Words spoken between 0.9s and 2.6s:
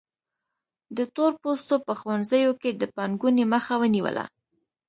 د تور پوستو په ښوونځیو